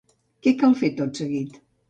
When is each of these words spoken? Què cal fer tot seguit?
Què 0.47 0.53
cal 0.63 0.73
fer 0.79 0.91
tot 1.01 1.23
seguit? 1.23 1.63